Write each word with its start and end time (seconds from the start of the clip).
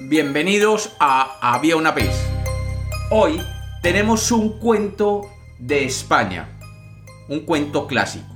Bienvenidos 0.00 0.94
a 0.98 1.38
Había 1.40 1.76
una 1.76 1.92
vez. 1.92 2.10
Hoy 3.10 3.40
tenemos 3.82 4.32
un 4.32 4.58
cuento 4.58 5.30
de 5.58 5.84
España, 5.84 6.48
un 7.28 7.40
cuento 7.40 7.86
clásico. 7.86 8.26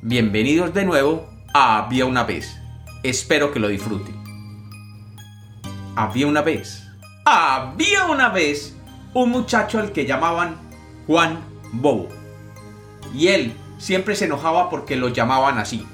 Bienvenidos 0.00 0.74
de 0.74 0.84
nuevo 0.84 1.28
a 1.52 1.78
Había 1.78 2.06
una 2.06 2.24
vez. 2.24 2.56
Espero 3.02 3.52
que 3.52 3.60
lo 3.60 3.68
disfruten. 3.68 4.16
Había 5.96 6.26
una 6.26 6.42
vez. 6.42 6.82
Había 7.24 8.06
una 8.06 8.30
vez 8.30 8.74
un 9.12 9.30
muchacho 9.30 9.78
al 9.78 9.92
que 9.92 10.06
llamaban 10.06 10.56
Juan 11.06 11.40
Bobo. 11.72 12.08
Y 13.14 13.28
él 13.28 13.52
siempre 13.78 14.16
se 14.16 14.24
enojaba 14.24 14.70
porque 14.70 14.96
lo 14.96 15.08
llamaban 15.08 15.58
así. 15.58 15.86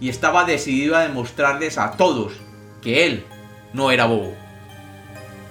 Y 0.00 0.08
estaba 0.08 0.44
decidido 0.44 0.96
a 0.96 1.02
demostrarles 1.02 1.78
a 1.78 1.92
todos 1.92 2.32
que 2.82 3.06
él 3.06 3.26
no 3.72 3.90
era 3.90 4.06
bobo. 4.06 4.34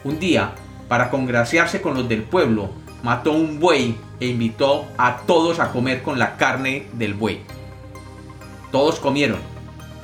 Un 0.04 0.20
día, 0.20 0.54
para 0.88 1.09
congraciarse 1.09 1.82
con 1.82 1.94
los 1.94 2.08
del 2.08 2.23
pueblo, 2.23 2.70
mató 3.04 3.32
un 3.32 3.59
buey 3.59 3.98
e 4.20 4.28
invitó 4.28 4.86
a 4.98 5.18
todos 5.26 5.59
a 5.59 5.72
comer 5.72 6.02
con 6.02 6.20
la 6.20 6.38
carne 6.38 6.88
del 6.94 7.14
buey. 7.14 7.42
Todos 8.72 9.00
comieron 9.00 9.40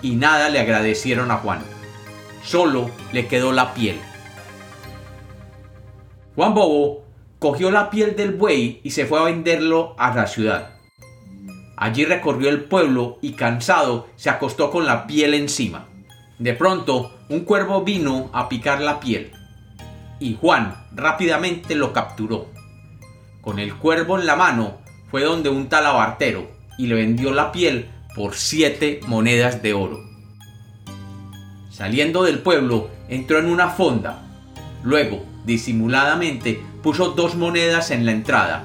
y 0.02 0.16
nada 0.16 0.50
le 0.50 0.60
agradecieron 0.60 1.32
a 1.32 1.38
Juan. 1.38 1.60
Solo 2.44 2.92
le 3.12 3.28
quedó 3.28 3.52
la 3.52 3.74
piel. 3.74 4.00
Juan 6.36 6.54
Bobo 6.54 7.04
cogió 7.40 7.72
la 7.72 7.90
piel 7.90 8.16
del 8.16 8.34
buey 8.34 8.82
y 8.84 8.92
se 8.92 9.06
fue 9.06 9.20
a 9.20 9.24
venderlo 9.24 9.96
a 9.98 10.14
la 10.14 10.28
ciudad. 10.28 10.76
Allí 11.78 12.06
recorrió 12.06 12.50
el 12.50 12.64
pueblo 12.66 13.18
y 13.22 13.34
cansado 13.34 14.08
se 14.16 14.30
acostó 14.30 14.72
con 14.72 14.86
la 14.86 15.08
piel 15.08 15.34
encima. 15.34 15.88
De 16.40 16.54
pronto, 16.54 17.15
un 17.30 17.42
cuervo 17.42 17.84
vino 17.84 18.30
a 18.34 18.50
picar 18.50 18.82
la 18.82 19.00
piel 19.00 19.32
y 20.20 20.38
Juan 20.40 20.76
rápidamente 20.94 21.76
lo 21.76 21.94
capturó. 21.94 22.48
Con 23.42 23.60
el 23.60 23.76
cuervo 23.76 24.20
en 24.20 24.26
la 24.26 24.36
mano 24.36 24.78
fue 25.10 25.24
donde 25.24 25.50
un 25.50 25.68
talabartero 25.68 26.50
y 26.78 26.88
le 26.88 26.96
vendió 26.96 27.32
la 27.32 27.52
piel 27.52 27.90
por 28.16 28.36
siete 28.36 29.00
monedas 29.08 29.62
de 29.62 29.74
oro. 29.74 30.00
Saliendo 31.70 32.24
del 32.24 32.40
pueblo, 32.40 32.90
entró 33.10 33.40
en 33.40 33.48
una 33.48 33.70
fonda. 33.70 34.24
Luego, 34.84 35.26
disimuladamente, 35.46 36.62
puso 36.82 37.10
dos 37.10 37.36
monedas 37.36 37.92
en 37.92 38.06
la 38.06 38.12
entrada, 38.12 38.64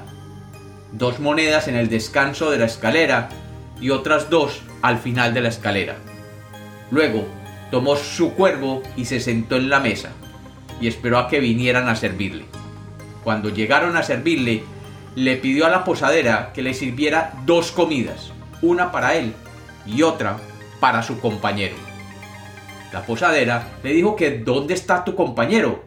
dos 0.93 1.19
monedas 1.19 1.67
en 1.67 1.75
el 1.75 1.89
descanso 1.89 2.49
de 2.51 2.59
la 2.59 2.65
escalera 2.65 3.29
y 3.81 3.89
otras 3.89 4.29
dos 4.29 4.61
al 4.81 4.97
final 4.99 5.33
de 5.33 5.41
la 5.41 5.49
escalera. 5.49 5.97
Luego, 6.89 7.25
tomó 7.71 7.95
su 7.95 8.33
cuervo 8.33 8.83
y 8.95 9.05
se 9.05 9.19
sentó 9.19 9.55
en 9.55 9.69
la 9.69 9.79
mesa, 9.79 10.11
y 10.79 10.87
esperó 10.87 11.17
a 11.17 11.27
que 11.27 11.39
vinieran 11.39 11.87
a 11.87 11.95
servirle. 11.95 12.45
Cuando 13.23 13.49
llegaron 13.49 13.97
a 13.97 14.03
servirle, 14.03 14.63
le 15.15 15.37
pidió 15.37 15.65
a 15.65 15.69
la 15.69 15.83
posadera 15.83 16.51
que 16.53 16.61
le 16.61 16.73
sirviera 16.73 17.33
dos 17.45 17.71
comidas, 17.71 18.31
una 18.61 18.91
para 18.91 19.15
él 19.15 19.33
y 19.85 20.03
otra 20.03 20.37
para 20.79 21.01
su 21.01 21.19
compañero. 21.19 21.75
La 22.91 23.05
posadera 23.05 23.67
le 23.83 23.93
dijo 23.93 24.15
que 24.15 24.39
¿dónde 24.39 24.73
está 24.73 25.03
tu 25.03 25.15
compañero? 25.15 25.85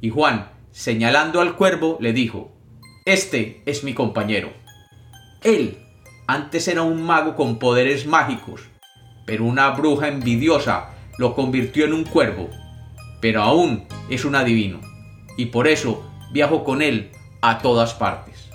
Y 0.00 0.10
Juan, 0.10 0.50
señalando 0.70 1.40
al 1.40 1.54
cuervo, 1.54 1.98
le 2.00 2.12
dijo, 2.12 2.52
Este 3.04 3.62
es 3.66 3.84
mi 3.84 3.92
compañero. 3.92 4.52
Él 5.42 5.78
antes 6.26 6.68
era 6.68 6.82
un 6.82 7.02
mago 7.02 7.34
con 7.34 7.58
poderes 7.58 8.06
mágicos, 8.06 8.62
pero 9.26 9.44
una 9.44 9.70
bruja 9.70 10.08
envidiosa 10.08 10.90
lo 11.20 11.34
convirtió 11.34 11.84
en 11.84 11.92
un 11.92 12.04
cuervo, 12.04 12.48
pero 13.20 13.42
aún 13.42 13.84
es 14.08 14.24
un 14.24 14.34
adivino, 14.34 14.80
y 15.36 15.46
por 15.46 15.68
eso 15.68 16.02
viajo 16.32 16.64
con 16.64 16.80
él 16.80 17.10
a 17.42 17.58
todas 17.58 17.92
partes. 17.92 18.48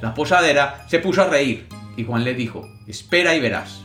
La 0.00 0.12
posadera 0.12 0.84
se 0.88 0.98
puso 0.98 1.22
a 1.22 1.28
reír, 1.28 1.68
y 1.96 2.02
Juan 2.02 2.24
le 2.24 2.34
dijo, 2.34 2.68
espera 2.88 3.36
y 3.36 3.40
verás. 3.40 3.80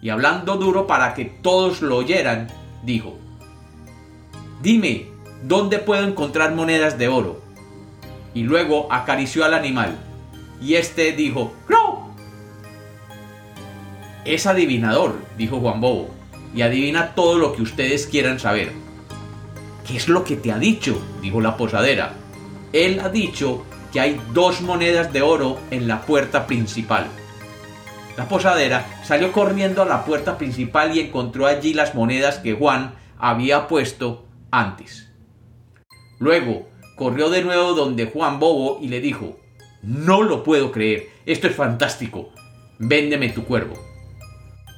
Y 0.00 0.10
hablando 0.10 0.58
duro 0.58 0.86
para 0.86 1.14
que 1.14 1.24
todos 1.24 1.82
lo 1.82 1.96
oyeran, 1.96 2.46
dijo, 2.84 3.18
dime, 4.62 5.06
¿dónde 5.42 5.80
puedo 5.80 6.06
encontrar 6.06 6.54
monedas 6.54 6.98
de 6.98 7.08
oro? 7.08 7.42
Y 8.32 8.44
luego 8.44 8.86
acarició 8.92 9.44
al 9.44 9.54
animal, 9.54 9.98
y 10.62 10.76
éste 10.76 11.10
dijo, 11.10 11.52
¡No! 11.68 12.14
Es 14.24 14.46
adivinador, 14.46 15.16
dijo 15.36 15.58
Juan 15.58 15.80
Bobo, 15.80 16.15
y 16.56 16.62
adivina 16.62 17.14
todo 17.14 17.38
lo 17.38 17.52
que 17.52 17.62
ustedes 17.62 18.06
quieran 18.06 18.40
saber. 18.40 18.72
¿Qué 19.86 19.96
es 19.96 20.08
lo 20.08 20.24
que 20.24 20.36
te 20.36 20.50
ha 20.50 20.58
dicho? 20.58 21.00
dijo 21.20 21.40
la 21.40 21.56
posadera. 21.56 22.14
Él 22.72 22.98
ha 23.00 23.10
dicho 23.10 23.64
que 23.92 24.00
hay 24.00 24.20
dos 24.32 24.62
monedas 24.62 25.12
de 25.12 25.22
oro 25.22 25.60
en 25.70 25.86
la 25.86 26.00
puerta 26.00 26.46
principal. 26.46 27.06
La 28.16 28.26
posadera 28.26 28.86
salió 29.04 29.30
corriendo 29.32 29.82
a 29.82 29.84
la 29.84 30.04
puerta 30.06 30.38
principal 30.38 30.96
y 30.96 31.00
encontró 31.00 31.46
allí 31.46 31.74
las 31.74 31.94
monedas 31.94 32.38
que 32.38 32.54
Juan 32.54 32.94
había 33.18 33.68
puesto 33.68 34.26
antes. 34.50 35.10
Luego 36.18 36.68
corrió 36.96 37.28
de 37.28 37.44
nuevo 37.44 37.74
donde 37.74 38.06
Juan 38.06 38.40
Bobo 38.40 38.78
y 38.80 38.88
le 38.88 39.00
dijo, 39.00 39.38
No 39.82 40.22
lo 40.22 40.42
puedo 40.42 40.72
creer, 40.72 41.08
esto 41.26 41.46
es 41.46 41.54
fantástico, 41.54 42.30
véndeme 42.78 43.28
tu 43.28 43.44
cuervo. 43.44 43.74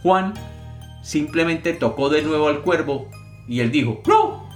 Juan 0.03 0.35
simplemente 1.03 1.73
tocó 1.73 2.09
de 2.09 2.23
nuevo 2.23 2.49
al 2.49 2.61
cuervo 2.61 3.09
y 3.47 3.61
él 3.61 3.71
dijo, 3.71 4.03
¡No! 4.07 4.49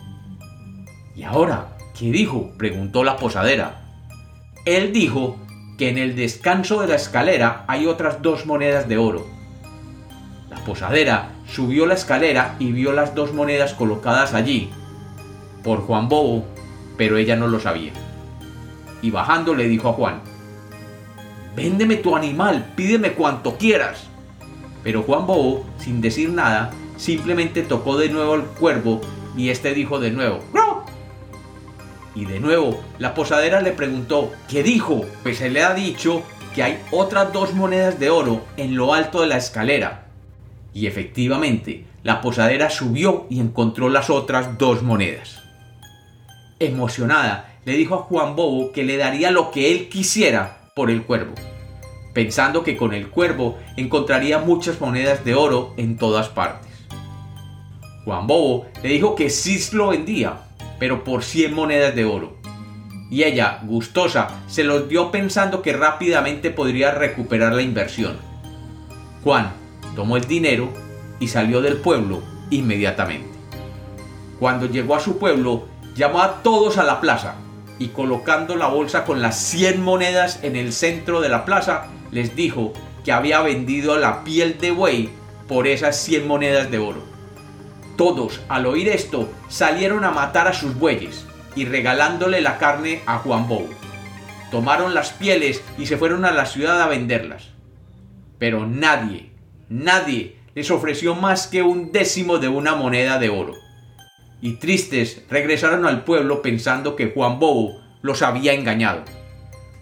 ¿Y 1.14 1.22
ahora 1.22 1.76
qué 1.98 2.10
dijo? 2.10 2.52
preguntó 2.56 3.04
la 3.04 3.16
posadera. 3.16 3.82
Él 4.64 4.92
dijo 4.92 5.38
que 5.78 5.88
en 5.88 5.98
el 5.98 6.14
descanso 6.14 6.80
de 6.80 6.88
la 6.88 6.94
escalera 6.96 7.64
hay 7.66 7.86
otras 7.86 8.22
dos 8.22 8.46
monedas 8.46 8.88
de 8.88 8.98
oro. 8.98 9.26
La 10.50 10.56
posadera 10.64 11.30
subió 11.46 11.86
la 11.86 11.94
escalera 11.94 12.56
y 12.58 12.72
vio 12.72 12.92
las 12.92 13.14
dos 13.14 13.32
monedas 13.32 13.74
colocadas 13.74 14.34
allí, 14.34 14.70
por 15.64 15.80
Juan 15.80 16.08
Bobo, 16.08 16.44
pero 16.96 17.16
ella 17.16 17.36
no 17.36 17.48
lo 17.48 17.58
sabía. 17.58 17.92
Y 19.00 19.10
bajando 19.10 19.54
le 19.54 19.68
dijo 19.68 19.88
a 19.88 19.94
Juan, 19.94 20.20
Véndeme 21.56 21.96
tu 21.96 22.16
animal, 22.16 22.72
pídeme 22.76 23.12
cuanto 23.12 23.58
quieras. 23.58 24.08
Pero 24.82 25.02
Juan 25.02 25.26
Bobo, 25.26 25.64
sin 25.78 26.00
decir 26.00 26.30
nada, 26.30 26.72
simplemente 26.96 27.62
tocó 27.62 27.96
de 27.96 28.08
nuevo 28.08 28.34
al 28.34 28.44
cuervo 28.44 29.00
y 29.36 29.50
este 29.50 29.74
dijo 29.74 30.00
de 30.00 30.10
nuevo, 30.10 30.40
¡No! 30.52 30.84
Y 32.14 32.26
de 32.26 32.40
nuevo, 32.40 32.80
la 32.98 33.14
posadera 33.14 33.62
le 33.62 33.72
preguntó, 33.72 34.32
¿qué 34.48 34.62
dijo? 34.62 35.04
Pues 35.22 35.38
se 35.38 35.48
le 35.48 35.62
ha 35.62 35.72
dicho 35.72 36.22
que 36.54 36.62
hay 36.62 36.78
otras 36.90 37.32
dos 37.32 37.54
monedas 37.54 37.98
de 37.98 38.10
oro 38.10 38.44
en 38.58 38.76
lo 38.76 38.92
alto 38.92 39.22
de 39.22 39.28
la 39.28 39.38
escalera. 39.38 40.06
Y 40.74 40.86
efectivamente, 40.86 41.86
la 42.02 42.20
posadera 42.20 42.68
subió 42.68 43.26
y 43.30 43.40
encontró 43.40 43.88
las 43.88 44.10
otras 44.10 44.58
dos 44.58 44.82
monedas. 44.82 45.40
Emocionada, 46.58 47.54
le 47.64 47.76
dijo 47.76 47.94
a 47.94 47.98
Juan 47.98 48.36
Bobo 48.36 48.72
que 48.72 48.84
le 48.84 48.98
daría 48.98 49.30
lo 49.30 49.50
que 49.50 49.72
él 49.72 49.88
quisiera 49.88 50.70
por 50.74 50.90
el 50.90 51.04
cuervo 51.04 51.34
pensando 52.12 52.62
que 52.62 52.76
con 52.76 52.92
el 52.92 53.08
cuervo 53.08 53.58
encontraría 53.76 54.38
muchas 54.38 54.80
monedas 54.80 55.24
de 55.24 55.34
oro 55.34 55.74
en 55.76 55.96
todas 55.96 56.28
partes. 56.28 56.70
Juan 58.04 58.26
Bobo 58.26 58.66
le 58.82 58.88
dijo 58.88 59.14
que 59.14 59.30
sí 59.30 59.58
lo 59.72 59.88
vendía, 59.88 60.38
pero 60.78 61.04
por 61.04 61.22
100 61.22 61.54
monedas 61.54 61.94
de 61.94 62.04
oro. 62.04 62.36
Y 63.10 63.24
ella, 63.24 63.60
gustosa, 63.64 64.28
se 64.48 64.64
los 64.64 64.88
dio 64.88 65.10
pensando 65.10 65.62
que 65.62 65.72
rápidamente 65.72 66.50
podría 66.50 66.92
recuperar 66.92 67.52
la 67.52 67.62
inversión. 67.62 68.16
Juan 69.22 69.52
tomó 69.94 70.16
el 70.16 70.26
dinero 70.26 70.70
y 71.20 71.28
salió 71.28 71.60
del 71.60 71.76
pueblo 71.76 72.22
inmediatamente. 72.50 73.28
Cuando 74.40 74.66
llegó 74.66 74.96
a 74.96 75.00
su 75.00 75.18
pueblo, 75.18 75.66
llamó 75.94 76.20
a 76.20 76.42
todos 76.42 76.78
a 76.78 76.84
la 76.84 77.00
plaza 77.00 77.36
y 77.78 77.88
colocando 77.88 78.56
la 78.56 78.66
bolsa 78.66 79.04
con 79.04 79.22
las 79.22 79.38
100 79.38 79.80
monedas 79.80 80.40
en 80.42 80.56
el 80.56 80.72
centro 80.72 81.20
de 81.20 81.28
la 81.28 81.44
plaza, 81.44 81.86
les 82.12 82.36
dijo 82.36 82.72
que 83.04 83.10
había 83.10 83.40
vendido 83.40 83.98
la 83.98 84.22
piel 84.22 84.58
de 84.60 84.70
buey 84.70 85.10
por 85.48 85.66
esas 85.66 85.96
100 85.96 86.28
monedas 86.28 86.70
de 86.70 86.78
oro. 86.78 87.02
Todos, 87.96 88.40
al 88.48 88.66
oír 88.66 88.88
esto, 88.88 89.28
salieron 89.48 90.04
a 90.04 90.12
matar 90.12 90.46
a 90.46 90.52
sus 90.52 90.78
bueyes 90.78 91.26
y 91.56 91.64
regalándole 91.64 92.40
la 92.40 92.58
carne 92.58 93.00
a 93.06 93.18
Juan 93.18 93.48
Bobo. 93.48 93.68
Tomaron 94.50 94.94
las 94.94 95.10
pieles 95.12 95.62
y 95.78 95.86
se 95.86 95.96
fueron 95.96 96.24
a 96.24 96.30
la 96.30 96.46
ciudad 96.46 96.80
a 96.80 96.86
venderlas. 96.86 97.48
Pero 98.38 98.66
nadie, 98.66 99.30
nadie 99.68 100.36
les 100.54 100.70
ofreció 100.70 101.14
más 101.14 101.46
que 101.46 101.62
un 101.62 101.92
décimo 101.92 102.38
de 102.38 102.48
una 102.48 102.74
moneda 102.74 103.18
de 103.18 103.30
oro. 103.30 103.54
Y 104.40 104.54
tristes 104.54 105.22
regresaron 105.30 105.86
al 105.86 106.04
pueblo 106.04 106.42
pensando 106.42 106.96
que 106.96 107.10
Juan 107.12 107.38
Bobo 107.38 107.80
los 108.02 108.22
había 108.22 108.52
engañado. 108.52 109.04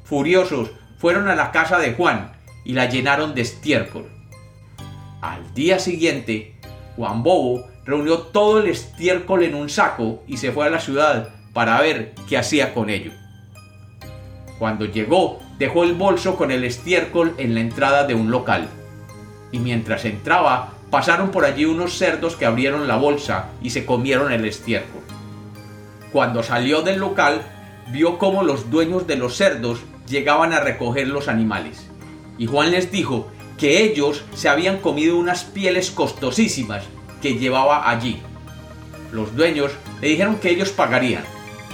Furiosos 0.04 0.70
fueron 1.00 1.28
a 1.28 1.34
la 1.34 1.50
casa 1.50 1.78
de 1.78 1.94
Juan 1.94 2.30
y 2.62 2.74
la 2.74 2.84
llenaron 2.84 3.34
de 3.34 3.40
estiércol. 3.40 4.06
Al 5.22 5.54
día 5.54 5.78
siguiente, 5.78 6.54
Juan 6.96 7.22
Bobo 7.22 7.66
reunió 7.86 8.18
todo 8.18 8.60
el 8.60 8.68
estiércol 8.68 9.42
en 9.42 9.54
un 9.54 9.70
saco 9.70 10.22
y 10.28 10.36
se 10.36 10.52
fue 10.52 10.66
a 10.66 10.70
la 10.70 10.78
ciudad 10.78 11.30
para 11.54 11.80
ver 11.80 12.14
qué 12.28 12.36
hacía 12.36 12.74
con 12.74 12.90
ello. 12.90 13.12
Cuando 14.58 14.84
llegó, 14.84 15.40
dejó 15.58 15.84
el 15.84 15.94
bolso 15.94 16.36
con 16.36 16.50
el 16.50 16.64
estiércol 16.64 17.34
en 17.38 17.54
la 17.54 17.60
entrada 17.60 18.04
de 18.04 18.14
un 18.14 18.30
local. 18.30 18.68
Y 19.52 19.58
mientras 19.58 20.04
entraba, 20.04 20.74
pasaron 20.90 21.30
por 21.30 21.46
allí 21.46 21.64
unos 21.64 21.96
cerdos 21.96 22.36
que 22.36 22.44
abrieron 22.44 22.86
la 22.86 22.96
bolsa 22.96 23.46
y 23.62 23.70
se 23.70 23.86
comieron 23.86 24.32
el 24.32 24.44
estiércol. 24.44 25.00
Cuando 26.12 26.42
salió 26.42 26.82
del 26.82 27.00
local, 27.00 27.40
vio 27.90 28.18
cómo 28.18 28.42
los 28.42 28.70
dueños 28.70 29.06
de 29.06 29.16
los 29.16 29.36
cerdos 29.36 29.80
llegaban 30.08 30.52
a 30.52 30.60
recoger 30.60 31.08
los 31.08 31.28
animales. 31.28 31.86
Y 32.38 32.46
Juan 32.46 32.70
les 32.70 32.90
dijo 32.90 33.28
que 33.58 33.82
ellos 33.82 34.24
se 34.34 34.48
habían 34.48 34.78
comido 34.78 35.16
unas 35.16 35.44
pieles 35.44 35.90
costosísimas 35.90 36.84
que 37.20 37.34
llevaba 37.34 37.90
allí. 37.90 38.20
Los 39.12 39.34
dueños 39.36 39.72
le 40.00 40.08
dijeron 40.08 40.36
que 40.36 40.50
ellos 40.50 40.70
pagarían, 40.70 41.24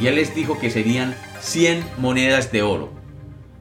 y 0.00 0.06
él 0.06 0.16
les 0.16 0.34
dijo 0.34 0.58
que 0.58 0.70
serían 0.70 1.14
100 1.40 1.84
monedas 1.98 2.50
de 2.50 2.62
oro. 2.62 2.90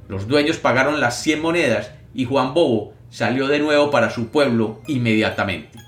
Los 0.07 0.27
dueños 0.27 0.57
pagaron 0.57 0.99
las 0.99 1.21
100 1.21 1.41
monedas 1.41 1.91
y 2.13 2.25
Juan 2.25 2.53
Bobo 2.53 2.93
salió 3.09 3.47
de 3.47 3.59
nuevo 3.59 3.91
para 3.91 4.09
su 4.09 4.27
pueblo 4.29 4.81
inmediatamente. 4.87 5.79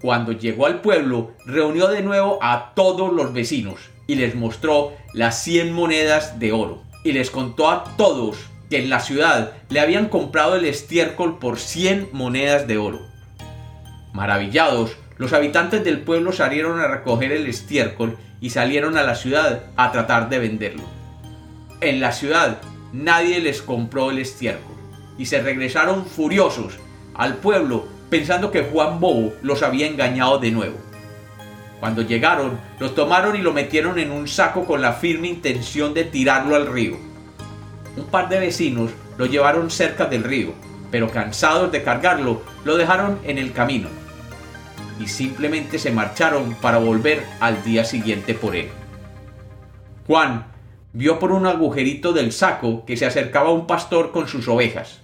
Cuando 0.00 0.32
llegó 0.32 0.66
al 0.66 0.80
pueblo, 0.80 1.32
reunió 1.44 1.88
de 1.88 2.02
nuevo 2.02 2.38
a 2.40 2.72
todos 2.74 3.12
los 3.12 3.32
vecinos 3.32 3.90
y 4.10 4.16
les 4.16 4.34
mostró 4.34 4.92
las 5.14 5.44
100 5.44 5.72
monedas 5.72 6.40
de 6.40 6.50
oro. 6.50 6.82
Y 7.04 7.12
les 7.12 7.30
contó 7.30 7.70
a 7.70 7.84
todos 7.96 8.38
que 8.68 8.78
en 8.78 8.90
la 8.90 8.98
ciudad 8.98 9.52
le 9.68 9.78
habían 9.78 10.08
comprado 10.08 10.56
el 10.56 10.64
estiércol 10.64 11.38
por 11.38 11.60
100 11.60 12.08
monedas 12.10 12.66
de 12.66 12.76
oro. 12.76 13.02
Maravillados, 14.12 14.96
los 15.16 15.32
habitantes 15.32 15.84
del 15.84 16.00
pueblo 16.00 16.32
salieron 16.32 16.80
a 16.80 16.88
recoger 16.88 17.30
el 17.30 17.46
estiércol 17.46 18.18
y 18.40 18.50
salieron 18.50 18.96
a 18.96 19.04
la 19.04 19.14
ciudad 19.14 19.62
a 19.76 19.92
tratar 19.92 20.28
de 20.28 20.40
venderlo. 20.40 20.82
En 21.80 22.00
la 22.00 22.10
ciudad 22.10 22.60
nadie 22.92 23.38
les 23.38 23.62
compró 23.62 24.10
el 24.10 24.18
estiércol 24.18 24.74
y 25.18 25.26
se 25.26 25.40
regresaron 25.40 26.04
furiosos 26.04 26.80
al 27.14 27.36
pueblo 27.36 27.86
pensando 28.10 28.50
que 28.50 28.64
Juan 28.64 28.98
Bobo 28.98 29.34
los 29.42 29.62
había 29.62 29.86
engañado 29.86 30.38
de 30.38 30.50
nuevo. 30.50 30.89
Cuando 31.80 32.02
llegaron, 32.02 32.60
los 32.78 32.94
tomaron 32.94 33.34
y 33.36 33.38
lo 33.40 33.52
metieron 33.52 33.98
en 33.98 34.12
un 34.12 34.28
saco 34.28 34.66
con 34.66 34.82
la 34.82 34.92
firme 34.92 35.28
intención 35.28 35.94
de 35.94 36.04
tirarlo 36.04 36.54
al 36.54 36.66
río. 36.66 36.96
Un 37.96 38.04
par 38.04 38.28
de 38.28 38.38
vecinos 38.38 38.90
lo 39.16 39.26
llevaron 39.26 39.70
cerca 39.70 40.04
del 40.04 40.22
río, 40.22 40.52
pero 40.90 41.10
cansados 41.10 41.72
de 41.72 41.82
cargarlo, 41.82 42.42
lo 42.64 42.76
dejaron 42.76 43.18
en 43.24 43.38
el 43.38 43.52
camino 43.52 43.88
y 45.00 45.08
simplemente 45.08 45.78
se 45.78 45.90
marcharon 45.90 46.54
para 46.60 46.78
volver 46.78 47.24
al 47.40 47.64
día 47.64 47.84
siguiente 47.84 48.34
por 48.34 48.54
él. 48.54 48.68
Juan 50.06 50.46
vio 50.92 51.18
por 51.18 51.32
un 51.32 51.46
agujerito 51.46 52.12
del 52.12 52.32
saco 52.32 52.84
que 52.84 52.96
se 52.96 53.06
acercaba 53.06 53.50
un 53.50 53.66
pastor 53.66 54.12
con 54.12 54.28
sus 54.28 54.46
ovejas, 54.48 55.00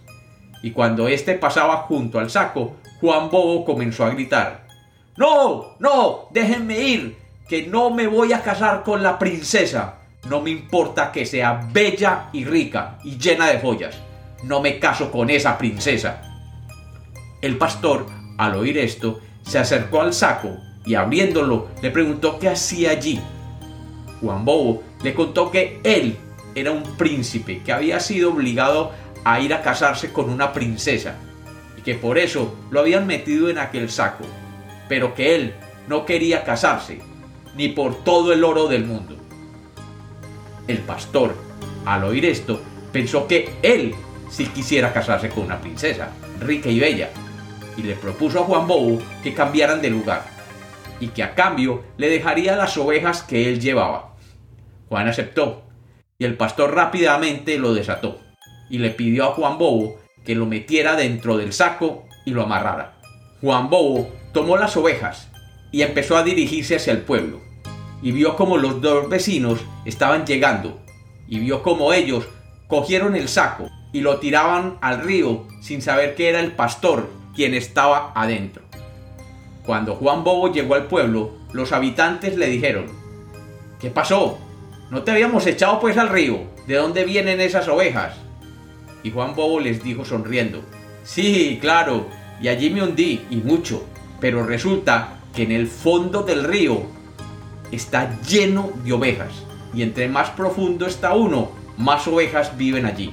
y 0.63 0.73
cuando 0.73 1.09
éste 1.09 1.35
pasaba 1.35 1.79
junto 1.79 2.19
al 2.19 2.29
saco, 2.29 2.77
Juan 3.01 3.31
Bobo 3.31 3.65
comenzó 3.65 4.05
a 4.05 4.11
gritar 4.11 4.66
No, 5.17 5.77
no, 5.79 6.29
déjenme 6.31 6.79
ir, 6.81 7.17
que 7.49 7.67
no 7.67 7.91
me 7.91 8.07
voy 8.07 8.33
a 8.33 8.43
casar 8.43 8.83
con 8.83 9.03
la 9.03 9.19
princesa. 9.19 9.99
No 10.29 10.41
me 10.41 10.51
importa 10.51 11.13
que 11.13 11.25
sea 11.25 11.69
bella 11.73 12.29
y 12.33 12.45
rica 12.45 12.99
y 13.05 13.17
llena 13.17 13.47
de 13.47 13.61
joyas. 13.61 13.97
No 14.43 14.61
me 14.61 14.79
caso 14.79 15.11
con 15.11 15.31
esa 15.31 15.57
princesa. 15.57 16.21
El 17.41 17.57
pastor, 17.57 18.07
al 18.37 18.55
oír 18.57 18.77
esto, 18.79 19.21
se 19.43 19.59
acercó 19.59 20.03
al 20.03 20.13
saco 20.13 20.57
y 20.85 20.95
abriéndolo 20.95 21.69
le 21.81 21.91
preguntó 21.91 22.39
qué 22.39 22.49
hacía 22.49 22.91
allí. 22.91 23.21
Juan 24.21 24.45
Bobo 24.45 24.83
le 25.03 25.15
contó 25.15 25.51
que 25.51 25.81
él 25.85 26.17
era 26.55 26.73
un 26.73 26.83
príncipe 26.97 27.63
que 27.63 27.73
había 27.73 28.01
sido 28.01 28.33
obligado 28.33 28.93
a 29.25 29.41
ir 29.41 29.55
a 29.55 29.63
casarse 29.63 30.13
con 30.13 30.31
una 30.31 30.53
princesa 30.53 31.17
y 31.77 31.83
que 31.83 31.95
por 31.95 32.19
eso 32.19 32.55
lo 32.71 32.81
habían 32.81 33.07
metido 33.07 33.49
en 33.49 33.59
aquel 33.59 33.91
saco, 33.91 34.25
pero 34.89 35.15
que 35.15 35.35
él 35.35 35.55
no 35.89 36.05
quería 36.05 36.45
casarse 36.45 37.01
ni 37.57 37.69
por 37.69 38.05
todo 38.05 38.33
el 38.33 38.45
oro 38.45 38.69
del 38.69 38.85
mundo. 38.85 39.17
El 40.69 40.79
pastor, 40.79 41.35
al 41.85 42.05
oír 42.05 42.27
esto, 42.27 42.61
pensó 42.93 43.27
que 43.27 43.51
él 43.63 43.95
sí 44.31 44.47
quisiera 44.47 44.93
casarse 44.93 45.29
con 45.29 45.45
una 45.45 45.61
princesa, 45.61 46.11
rica 46.41 46.69
y 46.69 46.81
bella, 46.81 47.11
y 47.77 47.83
le 47.83 47.95
propuso 47.95 48.41
a 48.41 48.45
Juan 48.45 48.67
Bobo 48.67 48.99
que 49.23 49.35
cambiaran 49.35 49.81
de 49.83 49.91
lugar 49.91 50.25
y 50.99 51.09
que 51.09 51.23
a 51.23 51.35
cambio 51.35 51.85
le 51.99 52.09
dejaría 52.09 52.57
las 52.57 52.77
ovejas 52.77 53.23
que 53.23 53.49
él 53.49 53.61
llevaba. 53.61 54.15
Juan 54.89 55.09
aceptó 55.09 55.65
y 56.19 56.25
el 56.25 56.37
pastor 56.37 56.75
rápidamente 56.75 57.59
lo 57.59 57.75
desató 57.75 58.21
y 58.71 58.79
le 58.79 58.91
pidió 58.91 59.25
a 59.25 59.35
Juan 59.35 59.59
Bobo 59.59 59.97
que 60.25 60.35
lo 60.35 60.47
metiera 60.47 60.97
dentro 60.97 61.37
del 61.37 61.53
saco 61.53 62.05
y 62.25 62.31
lo 62.31 62.43
amarrara. 62.43 62.95
Juan 63.41 63.69
Bobo 63.69 64.11
tomó 64.37 64.59
las 64.59 64.77
ovejas 64.77 65.31
y 65.73 65.81
empezó 65.81 66.15
a 66.15 66.23
dirigirse 66.23 66.77
hacia 66.77 66.93
el 66.93 67.01
pueblo 67.01 67.41
y 68.03 68.13
vio 68.13 68.37
como 68.37 68.59
los 68.59 68.83
dos 68.83 69.09
vecinos 69.09 69.61
estaban 69.87 70.27
llegando 70.27 70.79
y 71.27 71.39
vio 71.39 71.63
como 71.63 71.95
ellos 71.95 72.29
cogieron 72.69 73.17
el 73.17 73.31
saco 73.31 73.71
y 73.95 74.03
lo 74.03 74.19
tiraban 74.19 74.77
al 74.83 75.01
río 75.01 75.49
sin 75.63 75.81
saber 75.81 76.15
que 76.17 76.29
era 76.29 76.41
el 76.41 76.53
pastor 76.53 77.09
quien 77.35 77.55
estaba 77.55 78.13
adentro. 78.15 78.63
Cuando 79.65 79.95
Juan 79.95 80.23
Bobo 80.23 80.53
llegó 80.53 80.75
al 80.75 80.85
pueblo, 80.85 81.33
los 81.55 81.73
habitantes 81.73 82.37
le 82.37 82.49
dijeron, 82.49 82.89
¿qué 83.81 83.89
pasó? 83.89 84.39
¿No 84.91 85.03
te 85.03 85.13
habíamos 85.13 85.47
echado 85.47 85.81
pues 85.81 85.97
al 85.97 86.11
río? 86.11 86.41
¿De 86.67 86.75
dónde 86.75 87.05
vienen 87.05 87.41
esas 87.41 87.69
ovejas? 87.69 88.13
Y 89.03 89.11
Juan 89.13 89.35
Bobo 89.35 89.61
les 89.61 89.83
dijo 89.83 90.05
sonriendo, 90.05 90.61
sí, 91.05 91.57
claro, 91.59 92.07
y 92.39 92.49
allí 92.49 92.69
me 92.69 92.83
hundí, 92.83 93.25
y 93.31 93.37
mucho, 93.37 93.87
pero 94.21 94.45
resulta 94.45 95.19
que 95.35 95.43
en 95.43 95.53
el 95.53 95.67
fondo 95.67 96.23
del 96.23 96.45
río 96.45 96.83
está 97.71 98.21
lleno 98.23 98.73
de 98.85 98.93
ovejas, 98.93 99.33
y 99.75 99.83
entre 99.83 100.09
más 100.09 100.31
profundo 100.31 100.87
está 100.87 101.15
uno, 101.15 101.51
más 101.77 102.07
ovejas 102.07 102.57
viven 102.57 102.87
allí. 102.87 103.13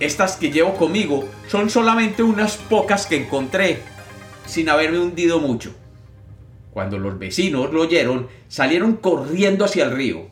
Estas 0.00 0.36
que 0.36 0.50
llevo 0.50 0.74
conmigo 0.74 1.24
son 1.48 1.70
solamente 1.70 2.22
unas 2.22 2.56
pocas 2.56 3.06
que 3.06 3.16
encontré, 3.16 3.82
sin 4.46 4.68
haberme 4.68 4.98
hundido 4.98 5.38
mucho. 5.38 5.74
Cuando 6.72 6.98
los 6.98 7.18
vecinos 7.18 7.72
lo 7.72 7.82
oyeron, 7.82 8.28
salieron 8.48 8.96
corriendo 8.96 9.64
hacia 9.64 9.84
el 9.84 9.92
río. 9.92 10.26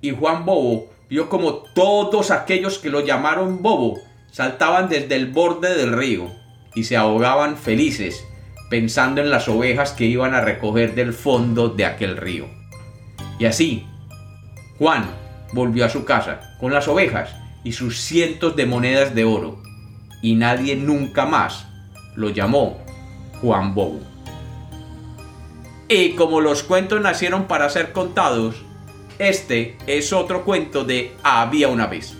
Y 0.00 0.10
Juan 0.10 0.44
Bobo 0.44 0.88
vio 1.08 1.28
como 1.28 1.54
todos 1.54 2.32
aquellos 2.32 2.78
que 2.78 2.90
lo 2.90 3.00
llamaron 3.00 3.62
Bobo 3.62 3.98
saltaban 4.32 4.88
desde 4.88 5.16
el 5.16 5.26
borde 5.26 5.76
del 5.76 5.92
río 5.92 6.30
y 6.74 6.84
se 6.84 6.96
ahogaban 6.96 7.56
felices, 7.56 8.24
pensando 8.70 9.20
en 9.20 9.30
las 9.30 9.48
ovejas 9.48 9.92
que 9.92 10.06
iban 10.06 10.32
a 10.32 10.40
recoger 10.40 10.94
del 10.94 11.12
fondo 11.12 11.68
de 11.68 11.84
aquel 11.84 12.16
río. 12.16 12.46
Y 13.38 13.44
así, 13.44 13.86
Juan 14.78 15.10
volvió 15.52 15.84
a 15.84 15.90
su 15.90 16.04
casa 16.04 16.56
con 16.60 16.72
las 16.72 16.88
ovejas 16.88 17.34
y 17.64 17.72
sus 17.72 18.00
cientos 18.00 18.56
de 18.56 18.66
monedas 18.66 19.14
de 19.14 19.24
oro, 19.24 19.60
y 20.22 20.36
nadie 20.36 20.76
nunca 20.76 21.26
más 21.26 21.66
lo 22.14 22.30
llamó 22.30 22.78
Juan 23.42 23.74
Bobo. 23.74 24.00
Y 25.88 26.10
como 26.10 26.40
los 26.40 26.62
cuentos 26.62 27.00
nacieron 27.00 27.44
para 27.46 27.68
ser 27.68 27.92
contados, 27.92 28.54
este 29.18 29.76
es 29.86 30.12
otro 30.12 30.44
cuento 30.44 30.84
de 30.84 31.12
Había 31.24 31.68
una 31.68 31.88
vez. 31.88 32.19